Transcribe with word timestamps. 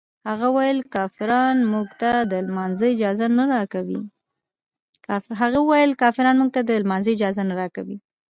هغه 0.29 0.47
ویل 0.55 0.79
کافران 0.95 1.57
موږ 1.71 1.87
ته 2.01 2.11
د 2.31 2.33
لمانځه 2.47 2.85
اجازه 7.31 7.43
نه 7.45 7.53
راکوي. 7.59 7.97